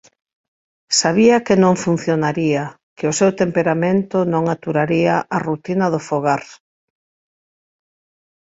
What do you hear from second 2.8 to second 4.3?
que o seu temperamento